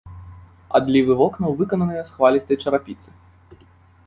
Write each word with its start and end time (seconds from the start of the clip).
Адлівы 0.79 1.17
вокнаў 1.21 1.51
выкананыя 1.59 2.01
з 2.09 2.17
хвалістай 2.17 2.57
чарапіцы. 2.65 3.09